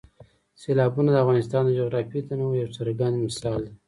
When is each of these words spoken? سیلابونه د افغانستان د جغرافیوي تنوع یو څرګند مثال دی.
سیلابونه 0.61 1.09
د 1.11 1.17
افغانستان 1.23 1.61
د 1.65 1.69
جغرافیوي 1.79 2.21
تنوع 2.27 2.53
یو 2.61 2.75
څرګند 2.77 3.15
مثال 3.25 3.59
دی. 3.67 3.73